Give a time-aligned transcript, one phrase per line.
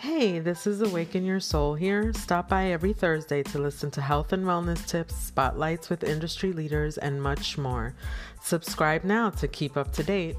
[0.00, 2.12] Hey, this is Awaken Your Soul here.
[2.12, 6.98] Stop by every Thursday to listen to health and wellness tips, spotlights with industry leaders,
[6.98, 7.96] and much more.
[8.40, 10.36] Subscribe now to keep up to date.